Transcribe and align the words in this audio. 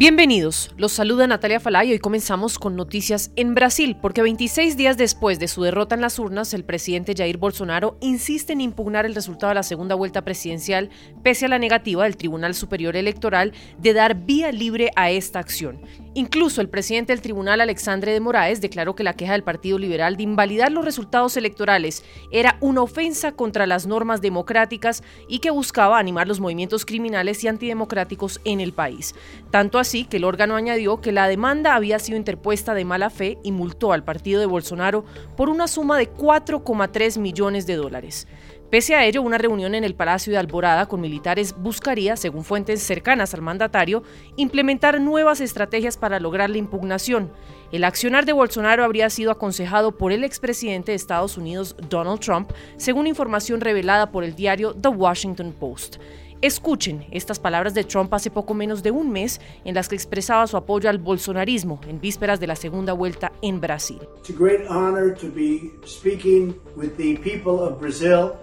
Bienvenidos, 0.00 0.70
los 0.78 0.92
saluda 0.92 1.26
Natalia 1.26 1.60
Falay 1.60 1.90
y 1.90 1.92
hoy 1.92 1.98
comenzamos 1.98 2.58
con 2.58 2.74
noticias 2.74 3.32
en 3.36 3.54
Brasil, 3.54 3.98
porque 4.00 4.22
26 4.22 4.78
días 4.78 4.96
después 4.96 5.38
de 5.38 5.46
su 5.46 5.62
derrota 5.62 5.94
en 5.94 6.00
las 6.00 6.18
urnas, 6.18 6.54
el 6.54 6.64
presidente 6.64 7.12
Jair 7.14 7.36
Bolsonaro 7.36 7.98
insiste 8.00 8.54
en 8.54 8.62
impugnar 8.62 9.04
el 9.04 9.14
resultado 9.14 9.50
de 9.50 9.56
la 9.56 9.62
segunda 9.62 9.94
vuelta 9.94 10.24
presidencial, 10.24 10.88
pese 11.22 11.44
a 11.44 11.48
la 11.50 11.58
negativa 11.58 12.04
del 12.04 12.16
Tribunal 12.16 12.54
Superior 12.54 12.96
Electoral 12.96 13.52
de 13.76 13.92
dar 13.92 14.14
vía 14.24 14.52
libre 14.52 14.90
a 14.96 15.10
esta 15.10 15.38
acción. 15.38 15.82
Incluso 16.14 16.62
el 16.62 16.70
presidente 16.70 17.12
del 17.12 17.20
tribunal, 17.20 17.60
Alexandre 17.60 18.14
de 18.14 18.20
Moraes, 18.20 18.62
declaró 18.62 18.94
que 18.94 19.04
la 19.04 19.12
queja 19.12 19.32
del 19.32 19.44
Partido 19.44 19.78
Liberal 19.78 20.16
de 20.16 20.22
invalidar 20.22 20.72
los 20.72 20.86
resultados 20.86 21.36
electorales 21.36 22.04
era 22.32 22.56
una 22.60 22.80
ofensa 22.80 23.32
contra 23.32 23.66
las 23.66 23.86
normas 23.86 24.22
democráticas 24.22 25.02
y 25.28 25.40
que 25.40 25.50
buscaba 25.50 25.98
animar 25.98 26.26
los 26.26 26.40
movimientos 26.40 26.86
criminales 26.86 27.44
y 27.44 27.48
antidemocráticos 27.48 28.40
en 28.46 28.60
el 28.60 28.72
país. 28.72 29.14
Tanto 29.50 29.78
que 29.90 30.18
el 30.18 30.24
órgano 30.24 30.54
añadió 30.54 31.00
que 31.00 31.10
la 31.10 31.26
demanda 31.26 31.74
había 31.74 31.98
sido 31.98 32.16
interpuesta 32.16 32.74
de 32.74 32.84
mala 32.84 33.10
fe 33.10 33.38
y 33.42 33.50
multó 33.50 33.92
al 33.92 34.04
partido 34.04 34.38
de 34.38 34.46
Bolsonaro 34.46 35.04
por 35.36 35.48
una 35.48 35.66
suma 35.66 35.98
de 35.98 36.12
4,3 36.12 37.18
millones 37.18 37.66
de 37.66 37.74
dólares. 37.74 38.28
Pese 38.70 38.94
a 38.94 39.04
ello, 39.04 39.20
una 39.22 39.36
reunión 39.36 39.74
en 39.74 39.82
el 39.82 39.96
Palacio 39.96 40.32
de 40.32 40.38
Alborada 40.38 40.86
con 40.86 41.00
militares 41.00 41.56
buscaría, 41.58 42.16
según 42.16 42.44
fuentes 42.44 42.80
cercanas 42.80 43.34
al 43.34 43.42
mandatario, 43.42 44.04
implementar 44.36 45.00
nuevas 45.00 45.40
estrategias 45.40 45.96
para 45.96 46.20
lograr 46.20 46.50
la 46.50 46.58
impugnación. 46.58 47.32
El 47.72 47.82
accionar 47.82 48.26
de 48.26 48.32
Bolsonaro 48.32 48.84
habría 48.84 49.10
sido 49.10 49.32
aconsejado 49.32 49.98
por 49.98 50.12
el 50.12 50.22
expresidente 50.22 50.92
de 50.92 50.96
Estados 50.96 51.36
Unidos, 51.36 51.74
Donald 51.88 52.20
Trump, 52.20 52.52
según 52.76 53.08
información 53.08 53.60
revelada 53.60 54.12
por 54.12 54.22
el 54.22 54.36
diario 54.36 54.72
The 54.72 54.88
Washington 54.88 55.52
Post. 55.52 55.96
Escuchen 56.42 57.04
estas 57.10 57.38
palabras 57.38 57.74
de 57.74 57.84
Trump 57.84 58.14
hace 58.14 58.30
poco 58.30 58.54
menos 58.54 58.82
de 58.82 58.90
un 58.90 59.12
mes 59.12 59.42
en 59.66 59.74
las 59.74 59.90
que 59.90 59.94
expresaba 59.94 60.46
su 60.46 60.56
apoyo 60.56 60.88
al 60.88 60.96
bolsonarismo 60.96 61.82
en 61.86 62.00
vísperas 62.00 62.40
de 62.40 62.46
la 62.46 62.56
segunda 62.56 62.94
vuelta 62.94 63.30
en 63.42 63.60
Brasil. 63.60 64.00
It's 64.16 64.30
a 64.30 64.32
great 64.32 64.66
honor 64.66 65.14
to 65.16 65.26
be 65.28 65.70
speaking 65.84 66.54
with 66.76 66.96
the 66.96 67.18
people 67.18 67.62
of 67.62 67.78
Brazil. 67.78 68.38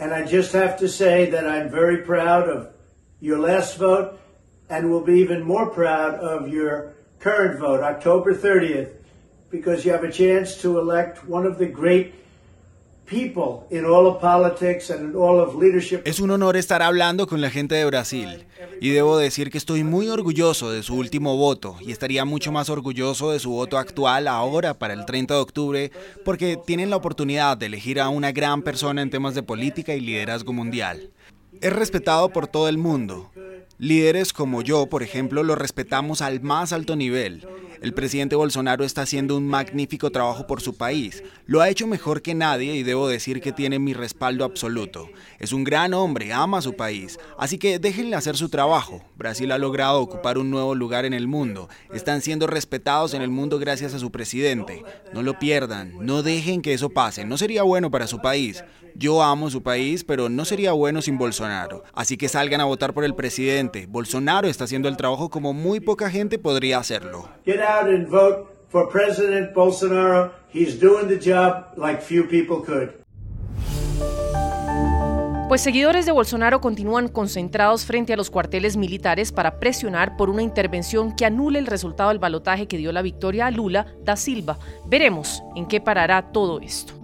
And 0.00 0.14
I 0.14 0.24
just 0.24 0.54
have 0.54 0.78
to 0.78 0.88
say 0.88 1.30
that 1.32 1.44
I'm 1.44 1.70
very 1.70 1.98
proud 2.02 2.48
of 2.48 2.68
your 3.20 3.38
last 3.38 3.76
vote 3.76 4.18
and 4.70 4.90
will 4.90 5.04
be 5.04 5.20
even 5.20 5.44
more 5.44 5.70
proud 5.70 6.14
of 6.14 6.48
your 6.48 6.94
current 7.20 7.60
vote, 7.60 7.82
October 7.82 8.32
30th, 8.34 8.88
because 9.50 9.84
you 9.84 9.92
have 9.92 10.02
a 10.02 10.10
chance 10.10 10.62
to 10.62 10.78
elect 10.78 11.28
one 11.28 11.44
of 11.44 11.58
the 11.58 11.66
great 11.66 12.14
Es 16.04 16.20
un 16.20 16.30
honor 16.30 16.56
estar 16.56 16.82
hablando 16.82 17.26
con 17.26 17.40
la 17.40 17.50
gente 17.50 17.74
de 17.74 17.84
Brasil 17.84 18.46
y 18.80 18.90
debo 18.90 19.18
decir 19.18 19.50
que 19.50 19.58
estoy 19.58 19.84
muy 19.84 20.08
orgulloso 20.08 20.70
de 20.70 20.82
su 20.82 20.96
último 20.96 21.36
voto 21.36 21.76
y 21.80 21.92
estaría 21.92 22.24
mucho 22.24 22.50
más 22.50 22.70
orgulloso 22.70 23.32
de 23.32 23.40
su 23.40 23.50
voto 23.50 23.78
actual 23.78 24.26
ahora 24.26 24.74
para 24.74 24.94
el 24.94 25.04
30 25.04 25.34
de 25.34 25.40
octubre 25.40 25.92
porque 26.24 26.58
tienen 26.66 26.90
la 26.90 26.96
oportunidad 26.96 27.58
de 27.58 27.66
elegir 27.66 28.00
a 28.00 28.08
una 28.08 28.32
gran 28.32 28.62
persona 28.62 29.02
en 29.02 29.10
temas 29.10 29.34
de 29.34 29.42
política 29.42 29.94
y 29.94 30.00
liderazgo 30.00 30.52
mundial. 30.52 31.10
Es 31.60 31.72
respetado 31.72 32.30
por 32.30 32.46
todo 32.46 32.68
el 32.68 32.78
mundo. 32.78 33.30
Líderes 33.78 34.32
como 34.32 34.62
yo, 34.62 34.86
por 34.86 35.02
ejemplo, 35.02 35.42
lo 35.42 35.54
respetamos 35.54 36.22
al 36.22 36.40
más 36.40 36.72
alto 36.72 36.96
nivel 36.96 37.46
el 37.84 37.92
presidente 37.92 38.34
Bolsonaro 38.34 38.82
está 38.82 39.02
haciendo 39.02 39.36
un 39.36 39.46
magnífico 39.46 40.10
trabajo 40.10 40.46
por 40.46 40.62
su 40.62 40.74
país. 40.74 41.22
Lo 41.44 41.60
ha 41.60 41.68
hecho 41.68 41.86
mejor 41.86 42.22
que 42.22 42.34
nadie 42.34 42.74
y 42.76 42.82
debo 42.82 43.08
decir 43.08 43.42
que 43.42 43.52
tiene 43.52 43.78
mi 43.78 43.92
respaldo 43.92 44.46
absoluto. 44.46 45.10
Es 45.38 45.52
un 45.52 45.64
gran 45.64 45.92
hombre, 45.92 46.32
ama 46.32 46.62
su 46.62 46.76
país. 46.76 47.18
Así 47.38 47.58
que 47.58 47.78
déjenle 47.78 48.16
hacer 48.16 48.38
su 48.38 48.48
trabajo. 48.48 49.04
Brasil 49.16 49.52
ha 49.52 49.58
logrado 49.58 50.00
ocupar 50.00 50.38
un 50.38 50.50
nuevo 50.50 50.74
lugar 50.74 51.04
en 51.04 51.12
el 51.12 51.28
mundo. 51.28 51.68
Están 51.92 52.22
siendo 52.22 52.46
respetados 52.46 53.12
en 53.12 53.20
el 53.20 53.28
mundo 53.28 53.58
gracias 53.58 53.92
a 53.92 53.98
su 53.98 54.10
presidente. 54.10 54.82
No 55.12 55.22
lo 55.22 55.38
pierdan, 55.38 55.92
no 56.00 56.22
dejen 56.22 56.62
que 56.62 56.72
eso 56.72 56.88
pase. 56.88 57.26
No 57.26 57.36
sería 57.36 57.64
bueno 57.64 57.90
para 57.90 58.06
su 58.06 58.18
país. 58.22 58.64
Yo 58.96 59.22
amo 59.22 59.50
su 59.50 59.62
país, 59.62 60.04
pero 60.04 60.28
no 60.28 60.44
sería 60.44 60.72
bueno 60.72 61.02
sin 61.02 61.18
Bolsonaro. 61.18 61.82
Así 61.94 62.16
que 62.16 62.28
salgan 62.28 62.60
a 62.60 62.64
votar 62.64 62.94
por 62.94 63.04
el 63.04 63.14
presidente. 63.14 63.86
Bolsonaro 63.88 64.46
está 64.46 64.64
haciendo 64.64 64.88
el 64.88 64.96
trabajo 64.96 65.30
como 65.30 65.52
muy 65.52 65.80
poca 65.80 66.10
gente 66.10 66.38
podría 66.38 66.78
hacerlo. 66.78 67.28
out 67.46 67.88
and 67.88 68.08
vote 68.08 68.46
for 68.68 68.88
President 68.88 69.52
Bolsonaro. 69.52 70.32
He's 70.52 70.78
doing 70.78 71.08
the 71.08 71.18
job 71.18 71.76
like 71.76 72.00
few 72.00 72.28
people 72.28 72.64
could. 72.64 72.90
Pues 75.48 75.60
seguidores 75.60 76.06
de 76.06 76.12
Bolsonaro 76.12 76.60
continúan 76.60 77.08
concentrados 77.08 77.84
frente 77.84 78.12
a 78.12 78.16
los 78.16 78.30
cuarteles 78.30 78.76
militares 78.76 79.30
para 79.30 79.58
presionar 79.60 80.16
por 80.16 80.30
una 80.30 80.42
intervención 80.42 81.14
que 81.14 81.26
anule 81.26 81.58
el 81.58 81.66
resultado 81.66 82.08
del 82.08 82.18
balotaje 82.18 82.66
que 82.66 82.78
dio 82.78 82.92
la 82.92 83.02
victoria 83.02 83.46
a 83.46 83.50
Lula 83.50 83.86
da 84.04 84.16
Silva. 84.16 84.58
Veremos 84.86 85.42
en 85.54 85.66
qué 85.66 85.80
parará 85.80 86.32
todo 86.32 86.60
esto. 86.60 87.03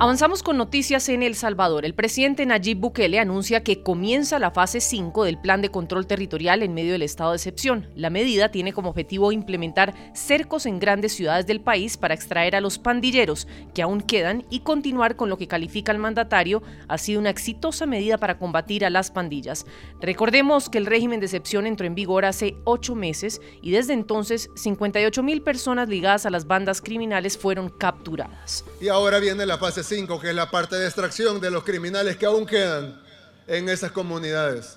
Avanzamos 0.00 0.44
con 0.44 0.56
noticias 0.56 1.08
en 1.08 1.24
El 1.24 1.34
Salvador. 1.34 1.84
El 1.84 1.92
presidente 1.92 2.46
Nayib 2.46 2.78
Bukele 2.78 3.18
anuncia 3.18 3.64
que 3.64 3.82
comienza 3.82 4.38
la 4.38 4.52
fase 4.52 4.80
5 4.80 5.24
del 5.24 5.40
plan 5.40 5.60
de 5.60 5.70
control 5.70 6.06
territorial 6.06 6.62
en 6.62 6.72
medio 6.72 6.92
del 6.92 7.02
estado 7.02 7.32
de 7.32 7.38
excepción. 7.38 7.88
La 7.96 8.08
medida 8.08 8.52
tiene 8.52 8.72
como 8.72 8.90
objetivo 8.90 9.32
implementar 9.32 10.12
cercos 10.14 10.66
en 10.66 10.78
grandes 10.78 11.14
ciudades 11.14 11.48
del 11.48 11.60
país 11.60 11.96
para 11.96 12.14
extraer 12.14 12.54
a 12.54 12.60
los 12.60 12.78
pandilleros 12.78 13.48
que 13.74 13.82
aún 13.82 14.00
quedan 14.00 14.46
y 14.50 14.60
continuar 14.60 15.16
con 15.16 15.30
lo 15.30 15.36
que 15.36 15.48
califica 15.48 15.90
el 15.90 15.98
mandatario 15.98 16.62
ha 16.86 16.96
sido 16.96 17.18
una 17.18 17.30
exitosa 17.30 17.84
medida 17.84 18.18
para 18.18 18.38
combatir 18.38 18.84
a 18.84 18.90
las 18.90 19.10
pandillas. 19.10 19.66
Recordemos 20.00 20.68
que 20.70 20.78
el 20.78 20.86
régimen 20.86 21.18
de 21.18 21.26
excepción 21.26 21.66
entró 21.66 21.88
en 21.88 21.96
vigor 21.96 22.24
hace 22.24 22.54
ocho 22.62 22.94
meses 22.94 23.40
y 23.62 23.72
desde 23.72 23.94
entonces 23.94 24.48
58 24.54 25.24
mil 25.24 25.42
personas 25.42 25.88
ligadas 25.88 26.24
a 26.24 26.30
las 26.30 26.46
bandas 26.46 26.80
criminales 26.80 27.36
fueron 27.36 27.68
capturadas. 27.68 28.64
Y 28.80 28.86
ahora 28.86 29.18
viene 29.18 29.44
la 29.44 29.58
fase 29.58 29.87
que 29.88 30.28
es 30.28 30.34
la 30.34 30.50
parte 30.50 30.76
de 30.76 30.84
extracción 30.84 31.40
de 31.40 31.50
los 31.50 31.64
criminales 31.64 32.18
que 32.18 32.26
aún 32.26 32.44
quedan 32.44 33.00
en 33.46 33.70
esas 33.70 33.90
comunidades, 33.90 34.76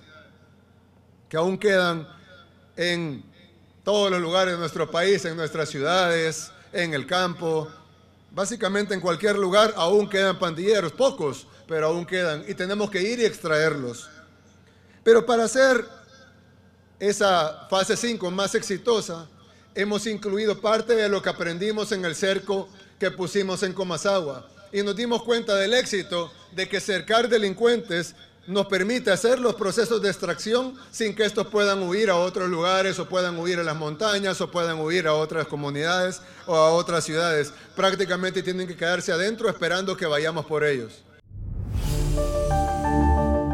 que 1.27 1.35
aún 1.35 1.57
quedan 1.57 2.07
en 2.77 3.21
todos 3.83 4.09
los 4.09 4.21
lugares 4.21 4.53
de 4.53 4.59
nuestro 4.59 4.89
país, 4.89 5.25
en 5.25 5.35
nuestras 5.35 5.67
ciudades, 5.67 6.49
en 6.71 6.93
el 6.93 7.05
campo, 7.05 7.67
básicamente 8.31 8.93
en 8.93 9.01
cualquier 9.01 9.37
lugar 9.37 9.73
aún 9.75 10.09
quedan 10.09 10.39
pandilleros, 10.39 10.93
pocos, 10.93 11.45
pero 11.67 11.87
aún 11.87 12.05
quedan, 12.05 12.45
y 12.47 12.53
tenemos 12.53 12.89
que 12.89 13.01
ir 13.01 13.19
y 13.19 13.25
extraerlos. 13.25 14.09
Pero 15.03 15.25
para 15.25 15.43
hacer 15.43 15.85
esa 16.99 17.67
fase 17.69 17.97
5 17.97 18.31
más 18.31 18.55
exitosa, 18.55 19.27
hemos 19.75 20.07
incluido 20.07 20.61
parte 20.61 20.95
de 20.95 21.09
lo 21.09 21.21
que 21.21 21.27
aprendimos 21.27 21.91
en 21.91 22.05
el 22.05 22.15
cerco 22.15 22.69
que 22.97 23.11
pusimos 23.11 23.61
en 23.63 23.73
Comasagua 23.73 24.50
y 24.71 24.83
nos 24.83 24.95
dimos 24.95 25.23
cuenta 25.23 25.55
del 25.55 25.73
éxito 25.73 26.31
de 26.55 26.67
que 26.67 26.79
cercar 26.79 27.29
delincuentes 27.29 28.15
nos 28.47 28.65
permite 28.65 29.11
hacer 29.11 29.39
los 29.39 29.55
procesos 29.55 30.01
de 30.01 30.09
extracción 30.09 30.73
sin 30.91 31.15
que 31.15 31.23
estos 31.23 31.47
puedan 31.47 31.83
huir 31.83 32.09
a 32.09 32.17
otros 32.17 32.49
lugares 32.49 32.97
o 32.99 33.07
puedan 33.07 33.37
huir 33.39 33.59
a 33.59 33.63
las 33.63 33.75
montañas 33.75 34.41
o 34.41 34.49
puedan 34.49 34.79
huir 34.79 35.07
a 35.07 35.13
otras 35.13 35.47
comunidades 35.47 36.21
o 36.47 36.55
a 36.55 36.71
otras 36.71 37.03
ciudades. 37.03 37.53
Prácticamente 37.75 38.41
tienen 38.41 38.67
que 38.67 38.75
quedarse 38.75 39.11
adentro 39.11 39.47
esperando 39.47 39.95
que 39.95 40.05
vayamos 40.05 40.45
por 40.45 40.63
ellos. 40.63 41.03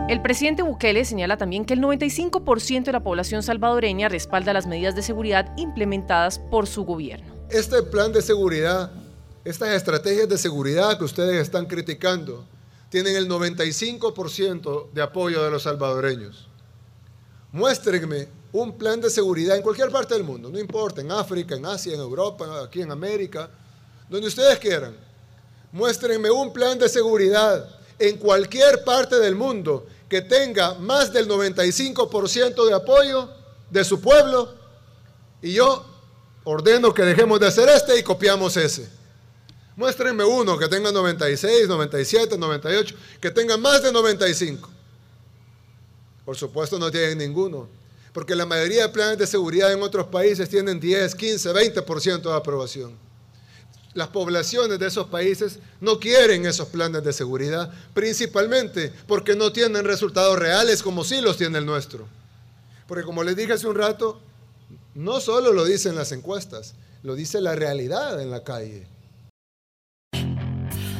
El 0.09 0.21
presidente 0.21 0.63
Bukele 0.63 1.03
señala 1.03 1.37
también 1.37 1.65
que 1.65 1.73
el 1.73 1.81
95% 1.81 2.85
de 2.85 2.91
la 2.93 3.03
población 3.03 3.43
salvadoreña 3.43 4.07
respalda 4.07 4.53
las 4.53 4.65
medidas 4.65 4.95
de 4.95 5.01
seguridad 5.01 5.51
implementadas 5.57 6.39
por 6.39 6.65
su 6.65 6.85
gobierno. 6.85 7.35
Este 7.49 7.83
plan 7.83 8.13
de 8.13 8.21
seguridad 8.21 8.89
estas 9.47 9.69
estrategias 9.69 10.27
de 10.27 10.37
seguridad 10.37 10.97
que 10.97 11.05
ustedes 11.05 11.41
están 11.41 11.67
criticando 11.67 12.43
tienen 12.89 13.15
el 13.15 13.29
95% 13.29 14.91
de 14.91 15.01
apoyo 15.01 15.41
de 15.41 15.49
los 15.49 15.63
salvadoreños. 15.63 16.49
Muéstrenme 17.53 18.27
un 18.51 18.77
plan 18.77 18.99
de 18.99 19.09
seguridad 19.09 19.55
en 19.55 19.63
cualquier 19.63 19.89
parte 19.89 20.15
del 20.15 20.25
mundo, 20.25 20.49
no 20.49 20.59
importa, 20.59 20.99
en 20.99 21.13
África, 21.13 21.55
en 21.55 21.65
Asia, 21.65 21.93
en 21.93 22.01
Europa, 22.01 22.61
aquí 22.61 22.81
en 22.81 22.91
América, 22.91 23.49
donde 24.09 24.27
ustedes 24.27 24.59
quieran. 24.59 24.97
Muéstrenme 25.71 26.29
un 26.29 26.51
plan 26.51 26.77
de 26.77 26.89
seguridad 26.89 27.69
en 27.99 28.17
cualquier 28.17 28.83
parte 28.83 29.17
del 29.17 29.35
mundo 29.35 29.85
que 30.09 30.21
tenga 30.21 30.73
más 30.73 31.13
del 31.13 31.25
95% 31.25 32.67
de 32.67 32.73
apoyo 32.73 33.29
de 33.69 33.85
su 33.85 34.01
pueblo 34.01 34.53
y 35.41 35.53
yo 35.53 35.85
ordeno 36.43 36.93
que 36.93 37.03
dejemos 37.03 37.39
de 37.39 37.47
hacer 37.47 37.69
este 37.69 37.97
y 37.97 38.03
copiamos 38.03 38.57
ese. 38.57 38.96
Muéstrenme 39.77 40.25
uno 40.25 40.57
que 40.57 40.67
tenga 40.67 40.91
96, 40.91 41.67
97, 41.67 42.35
98, 42.35 42.95
que 43.21 43.29
tenga 43.29 43.57
más 43.57 43.83
de 43.83 43.91
95. 43.91 44.67
Por 46.25 46.35
supuesto 46.35 46.79
no 46.79 46.89
tienen 46.89 47.19
ninguno, 47.19 47.69
porque 48.11 48.35
la 48.35 48.47
mayoría 48.47 48.87
de 48.87 48.89
planes 48.89 49.19
de 49.19 49.27
seguridad 49.27 49.71
en 49.71 49.83
otros 49.83 50.07
países 50.07 50.49
tienen 50.49 50.79
10, 50.79 51.13
15, 51.13 51.53
20% 51.53 52.21
de 52.23 52.33
aprobación. 52.33 52.97
Las 53.93 54.07
poblaciones 54.07 54.79
de 54.79 54.87
esos 54.87 55.07
países 55.09 55.59
no 55.79 55.99
quieren 55.99 56.47
esos 56.47 56.69
planes 56.69 57.03
de 57.03 57.13
seguridad, 57.13 57.71
principalmente 57.93 58.91
porque 59.07 59.35
no 59.35 59.53
tienen 59.53 59.85
resultados 59.85 60.39
reales 60.39 60.81
como 60.81 61.03
sí 61.03 61.21
los 61.21 61.37
tiene 61.37 61.59
el 61.59 61.67
nuestro. 61.67 62.07
Porque 62.87 63.03
como 63.03 63.23
les 63.23 63.35
dije 63.35 63.53
hace 63.53 63.67
un 63.67 63.75
rato, 63.75 64.19
no 64.95 65.19
solo 65.19 65.53
lo 65.53 65.65
dicen 65.65 65.95
las 65.95 66.11
encuestas, 66.11 66.73
lo 67.03 67.13
dice 67.13 67.41
la 67.41 67.53
realidad 67.53 68.19
en 68.19 68.31
la 68.31 68.43
calle. 68.43 68.96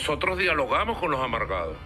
Nosotros 0.00 0.38
dialogamos 0.38 0.96
con 0.96 1.10
los 1.10 1.22
amargados. 1.22 1.76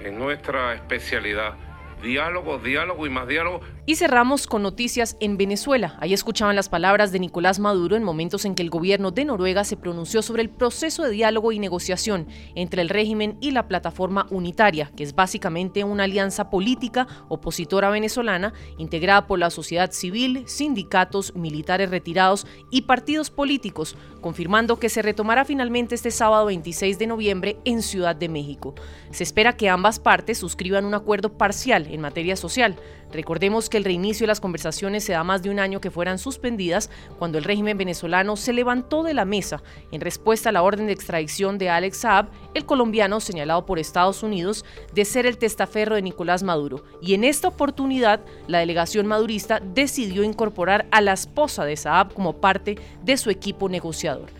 Es 0.00 0.12
nuestra 0.12 0.74
especialidad 0.74 1.54
diálogo, 2.00 2.58
diálogo 2.58 3.06
y 3.06 3.10
más 3.10 3.26
diálogo. 3.28 3.60
Y 3.86 3.96
cerramos 3.96 4.46
con 4.46 4.62
noticias 4.62 5.16
en 5.20 5.36
Venezuela. 5.36 5.96
Ahí 6.00 6.12
escuchaban 6.12 6.56
las 6.56 6.68
palabras 6.68 7.12
de 7.12 7.18
Nicolás 7.18 7.58
Maduro 7.58 7.96
en 7.96 8.04
momentos 8.04 8.44
en 8.44 8.54
que 8.54 8.62
el 8.62 8.70
gobierno 8.70 9.10
de 9.10 9.24
Noruega 9.24 9.64
se 9.64 9.76
pronunció 9.76 10.22
sobre 10.22 10.42
el 10.42 10.50
proceso 10.50 11.02
de 11.02 11.10
diálogo 11.10 11.52
y 11.52 11.58
negociación 11.58 12.28
entre 12.54 12.82
el 12.82 12.88
régimen 12.88 13.36
y 13.40 13.50
la 13.50 13.66
plataforma 13.68 14.26
unitaria, 14.30 14.90
que 14.96 15.02
es 15.02 15.14
básicamente 15.14 15.82
una 15.84 16.04
alianza 16.04 16.50
política 16.50 17.06
opositora 17.28 17.90
venezolana 17.90 18.52
integrada 18.78 19.26
por 19.26 19.38
la 19.38 19.50
sociedad 19.50 19.90
civil, 19.92 20.44
sindicatos, 20.46 21.34
militares 21.34 21.90
retirados 21.90 22.46
y 22.70 22.82
partidos 22.82 23.30
políticos, 23.30 23.96
confirmando 24.20 24.78
que 24.78 24.88
se 24.88 25.02
retomará 25.02 25.44
finalmente 25.44 25.94
este 25.94 26.10
sábado 26.10 26.46
26 26.46 26.98
de 26.98 27.06
noviembre 27.06 27.56
en 27.64 27.82
Ciudad 27.82 28.14
de 28.14 28.28
México. 28.28 28.74
Se 29.10 29.24
espera 29.24 29.56
que 29.56 29.68
ambas 29.68 29.98
partes 29.98 30.38
suscriban 30.38 30.84
un 30.84 30.94
acuerdo 30.94 31.36
parcial 31.36 31.86
en 31.90 32.00
materia 32.00 32.36
social. 32.36 32.76
Recordemos 33.12 33.68
que 33.68 33.76
el 33.76 33.84
reinicio 33.84 34.24
de 34.24 34.28
las 34.28 34.40
conversaciones 34.40 35.04
se 35.04 35.12
da 35.12 35.24
más 35.24 35.42
de 35.42 35.50
un 35.50 35.58
año 35.58 35.80
que 35.80 35.90
fueran 35.90 36.18
suspendidas 36.18 36.90
cuando 37.18 37.38
el 37.38 37.44
régimen 37.44 37.76
venezolano 37.76 38.36
se 38.36 38.52
levantó 38.52 39.02
de 39.02 39.14
la 39.14 39.24
mesa 39.24 39.62
en 39.90 40.00
respuesta 40.00 40.48
a 40.48 40.52
la 40.52 40.62
orden 40.62 40.86
de 40.86 40.92
extradición 40.92 41.58
de 41.58 41.70
Alex 41.70 41.98
Saab, 41.98 42.28
el 42.54 42.66
colombiano 42.66 43.20
señalado 43.20 43.66
por 43.66 43.78
Estados 43.78 44.22
Unidos 44.22 44.64
de 44.94 45.04
ser 45.04 45.26
el 45.26 45.38
testaferro 45.38 45.96
de 45.96 46.02
Nicolás 46.02 46.42
Maduro. 46.42 46.84
Y 47.02 47.14
en 47.14 47.24
esta 47.24 47.48
oportunidad, 47.48 48.20
la 48.46 48.58
delegación 48.58 49.06
madurista 49.06 49.60
decidió 49.60 50.22
incorporar 50.22 50.86
a 50.90 51.00
la 51.00 51.12
esposa 51.12 51.64
de 51.64 51.76
Saab 51.76 52.14
como 52.14 52.40
parte 52.40 52.78
de 53.02 53.16
su 53.16 53.30
equipo 53.30 53.68
negociador. 53.68 54.30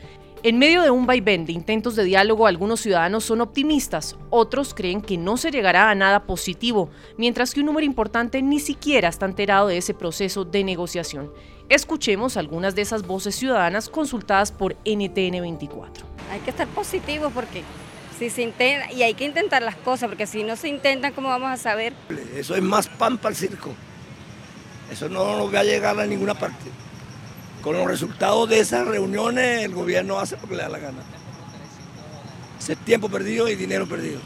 En 0.42 0.58
medio 0.58 0.80
de 0.80 0.90
un 0.90 1.04
vaivén 1.04 1.44
de 1.44 1.52
intentos 1.52 1.96
de 1.96 2.04
diálogo, 2.04 2.46
algunos 2.46 2.80
ciudadanos 2.80 3.26
son 3.26 3.42
optimistas, 3.42 4.16
otros 4.30 4.72
creen 4.72 5.02
que 5.02 5.18
no 5.18 5.36
se 5.36 5.50
llegará 5.50 5.90
a 5.90 5.94
nada 5.94 6.24
positivo, 6.24 6.88
mientras 7.18 7.52
que 7.52 7.60
un 7.60 7.66
número 7.66 7.84
importante 7.84 8.40
ni 8.40 8.58
siquiera 8.58 9.10
está 9.10 9.26
enterado 9.26 9.68
de 9.68 9.76
ese 9.76 9.92
proceso 9.92 10.46
de 10.46 10.64
negociación. 10.64 11.30
Escuchemos 11.68 12.38
algunas 12.38 12.74
de 12.74 12.80
esas 12.80 13.06
voces 13.06 13.34
ciudadanas 13.34 13.90
consultadas 13.90 14.50
por 14.50 14.76
NTN 14.86 15.42
24. 15.42 16.06
Hay 16.32 16.40
que 16.40 16.48
estar 16.48 16.66
positivos 16.68 17.30
porque 17.34 17.62
si 18.18 18.30
se 18.30 18.40
intenta, 18.40 18.90
y 18.94 19.02
hay 19.02 19.12
que 19.12 19.26
intentar 19.26 19.60
las 19.60 19.76
cosas, 19.76 20.08
porque 20.08 20.26
si 20.26 20.42
no 20.42 20.56
se 20.56 20.68
intentan, 20.68 21.12
¿cómo 21.12 21.28
vamos 21.28 21.50
a 21.50 21.58
saber? 21.58 21.92
Eso 22.34 22.54
es 22.54 22.62
más 22.62 22.88
pan 22.88 23.18
para 23.18 23.34
el 23.34 23.36
circo. 23.36 23.74
Eso 24.90 25.06
no 25.10 25.36
nos 25.36 25.54
va 25.54 25.60
a 25.60 25.64
llegar 25.64 26.00
a 26.00 26.06
ninguna 26.06 26.32
parte. 26.32 26.64
Con 27.62 27.76
los 27.76 27.86
resultados 27.86 28.48
de 28.48 28.60
esas 28.60 28.86
reuniones 28.86 29.64
el 29.64 29.74
gobierno 29.74 30.18
hace 30.18 30.36
porque 30.36 30.56
le 30.56 30.62
da 30.62 30.68
la 30.70 30.78
gana. 30.78 31.02
Es 32.66 32.78
tiempo 32.78 33.08
perdido 33.08 33.48
y 33.48 33.54
dinero 33.54 33.86
perdido. 33.86 34.20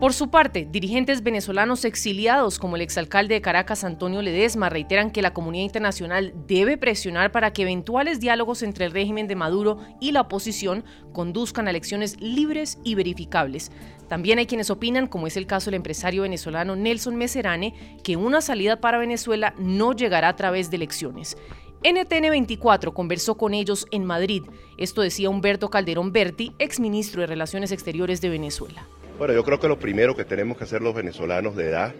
Por 0.00 0.12
su 0.12 0.30
parte, 0.30 0.68
dirigentes 0.70 1.24
venezolanos 1.24 1.84
exiliados 1.84 2.60
como 2.60 2.76
el 2.76 2.82
exalcalde 2.82 3.34
de 3.34 3.40
Caracas 3.40 3.82
Antonio 3.82 4.22
Ledesma 4.22 4.68
reiteran 4.68 5.10
que 5.10 5.22
la 5.22 5.34
comunidad 5.34 5.64
internacional 5.64 6.32
debe 6.46 6.76
presionar 6.76 7.32
para 7.32 7.52
que 7.52 7.62
eventuales 7.62 8.20
diálogos 8.20 8.62
entre 8.62 8.84
el 8.84 8.92
régimen 8.92 9.26
de 9.26 9.34
Maduro 9.34 9.78
y 10.00 10.12
la 10.12 10.20
oposición 10.20 10.84
conduzcan 11.12 11.66
a 11.66 11.70
elecciones 11.70 12.20
libres 12.20 12.78
y 12.84 12.94
verificables. 12.94 13.72
También 14.06 14.38
hay 14.38 14.46
quienes 14.46 14.70
opinan, 14.70 15.08
como 15.08 15.26
es 15.26 15.36
el 15.36 15.48
caso 15.48 15.66
del 15.66 15.74
empresario 15.74 16.22
venezolano 16.22 16.76
Nelson 16.76 17.16
Meserane, 17.16 17.98
que 18.04 18.14
una 18.14 18.40
salida 18.40 18.80
para 18.80 18.98
Venezuela 18.98 19.52
no 19.58 19.94
llegará 19.94 20.28
a 20.28 20.36
través 20.36 20.70
de 20.70 20.76
elecciones. 20.76 21.36
NTN 21.82 22.30
24 22.30 22.94
conversó 22.94 23.36
con 23.36 23.52
ellos 23.52 23.88
en 23.90 24.04
Madrid. 24.04 24.44
Esto 24.76 25.02
decía 25.02 25.28
Humberto 25.28 25.70
Calderón 25.70 26.12
Berti, 26.12 26.52
exministro 26.60 27.20
de 27.20 27.26
Relaciones 27.26 27.72
Exteriores 27.72 28.20
de 28.20 28.28
Venezuela. 28.28 28.86
Bueno, 29.18 29.34
yo 29.34 29.42
creo 29.42 29.58
que 29.58 29.66
lo 29.66 29.80
primero 29.80 30.14
que 30.14 30.24
tenemos 30.24 30.56
que 30.56 30.62
hacer 30.62 30.80
los 30.80 30.94
venezolanos 30.94 31.56
de 31.56 31.70
edad 31.70 31.92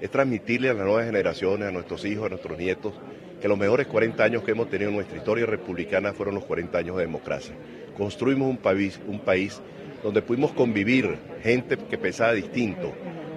es 0.00 0.10
transmitirle 0.10 0.68
a 0.68 0.74
las 0.74 0.84
nuevas 0.84 1.06
generaciones, 1.06 1.68
a 1.68 1.70
nuestros 1.70 2.04
hijos, 2.04 2.26
a 2.26 2.30
nuestros 2.30 2.58
nietos, 2.58 2.92
que 3.40 3.46
los 3.46 3.56
mejores 3.56 3.86
40 3.86 4.24
años 4.24 4.42
que 4.42 4.50
hemos 4.50 4.68
tenido 4.68 4.90
en 4.90 4.96
nuestra 4.96 5.16
historia 5.16 5.46
republicana 5.46 6.12
fueron 6.12 6.34
los 6.34 6.44
40 6.44 6.76
años 6.76 6.96
de 6.96 7.04
democracia. 7.04 7.54
Construimos 7.96 8.50
un 8.50 8.56
país, 8.56 8.98
un 9.06 9.20
país 9.20 9.62
donde 10.02 10.22
pudimos 10.22 10.50
convivir 10.54 11.16
gente 11.40 11.76
que 11.76 11.98
pensaba 11.98 12.32
distinto, 12.32 12.92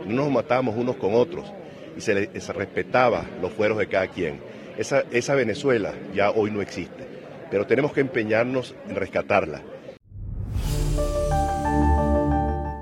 no 0.08 0.24
nos 0.24 0.32
matamos 0.32 0.76
unos 0.76 0.96
con 0.96 1.14
otros 1.14 1.54
y 1.96 2.02
se, 2.02 2.42
se 2.42 2.54
respetaba 2.54 3.26
los 3.44 3.54
fueros 3.54 3.78
de 3.78 3.86
cada 3.86 4.08
quien. 4.08 4.40
Esa 4.76 5.36
Venezuela 5.36 5.94
ya 6.16 6.32
hoy 6.32 6.50
no 6.50 6.64
existe, 6.64 7.06
pero 7.52 7.68
tenemos 7.68 7.94
que 7.94 8.02
empeñarnos 8.02 8.74
en 8.90 8.96
rescatarla. 8.96 9.62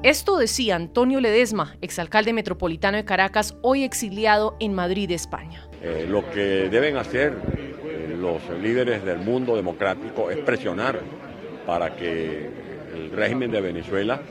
Esto 0.07 0.37
decía 0.37 0.77
Antonio 0.77 1.19
Ledesma, 1.19 1.75
exalcalde 1.81 2.31
metropolitano 2.31 2.95
de 2.95 3.03
Caracas, 3.03 3.57
hoy 3.61 3.83
exiliado 3.83 4.55
en 4.61 4.73
Madrid, 4.73 5.11
España. 5.11 5.67
Eh, 5.83 6.05
lo 6.07 6.31
que 6.31 6.69
deben 6.69 6.95
hacer 6.95 7.33
eh, 7.83 8.15
los 8.17 8.41
líderes 8.61 9.03
del 9.03 9.17
mundo 9.17 9.57
democrático 9.57 10.31
es 10.31 10.37
presionar 10.37 11.01
para 11.65 11.93
que 11.97 12.49
el 12.95 13.11
régimen 13.11 13.51
de 13.51 13.59
Venezuela 13.59 14.21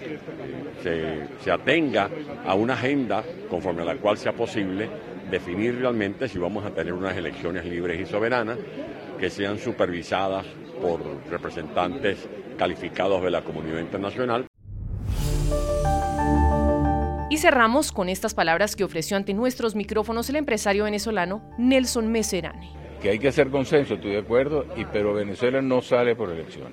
se, 0.83 1.29
se 1.45 1.51
atenga 1.51 2.09
a 2.47 2.55
una 2.55 2.73
agenda 2.73 3.23
conforme 3.51 3.83
a 3.83 3.85
la 3.85 3.97
cual 3.97 4.17
sea 4.17 4.33
posible 4.33 4.89
definir 5.31 5.79
realmente 5.79 6.27
si 6.27 6.39
vamos 6.39 6.65
a 6.65 6.71
tener 6.71 6.95
unas 6.95 7.15
elecciones 7.19 7.67
libres 7.67 8.01
y 8.01 8.07
soberanas 8.07 8.57
que 9.21 9.29
sean 9.29 9.59
supervisadas 9.59 10.47
por 10.81 11.03
representantes 11.29 12.27
calificados 12.57 13.23
de 13.23 13.31
la 13.31 13.43
comunidad 13.43 13.81
internacional. 13.81 14.47
Y 17.37 17.39
cerramos 17.39 17.93
con 17.93 18.09
estas 18.09 18.33
palabras 18.33 18.77
que 18.77 18.83
ofreció 18.83 19.15
ante 19.15 19.35
nuestros 19.35 19.75
micrófonos 19.75 20.31
el 20.31 20.37
empresario 20.37 20.85
venezolano 20.85 21.43
Nelson 21.59 22.11
Meserane. 22.11 22.71
Que 23.03 23.11
hay 23.11 23.19
que 23.19 23.29
hacer 23.29 23.51
consenso, 23.51 23.93
estoy 23.93 24.13
de 24.13 24.21
acuerdo, 24.21 24.65
y, 24.75 24.87
pero 24.87 25.13
Venezuela 25.13 25.61
no 25.61 25.83
sale 25.83 26.17
por 26.17 26.31
elecciones. 26.31 26.73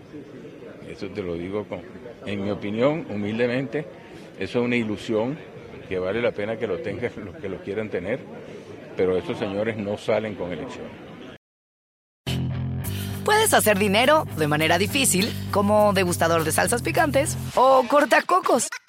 Eso 0.88 1.10
te 1.10 1.22
lo 1.22 1.34
digo 1.34 1.66
con, 1.66 1.82
en 2.26 2.46
mi 2.46 2.50
opinión, 2.50 3.06
humildemente, 3.10 3.86
eso 4.40 4.60
es 4.60 4.66
una 4.66 4.78
ilusión 4.78 5.38
que 5.90 6.00
vale 6.00 6.22
la 6.22 6.32
pena 6.32 6.56
que 6.56 6.66
lo 6.66 6.78
tengan 6.78 7.12
los 7.26 7.36
que 7.36 7.50
lo 7.50 7.58
quieran 7.58 7.90
tener, 7.90 8.22
pero 8.96 9.18
estos 9.18 9.38
señores 9.38 9.76
no 9.76 9.98
salen 9.98 10.36
con 10.36 10.54
elecciones. 10.54 10.94
Puedes 13.26 13.54
hacer 13.54 13.78
dinero 13.78 14.26
de 14.38 14.48
manera 14.48 14.78
difícil, 14.78 15.30
como 15.52 15.92
degustador 15.92 16.46
de 16.46 16.54
salsas 16.54 16.82
picantes 16.82 17.38
o 17.56 17.84
cortacocos 17.90 18.70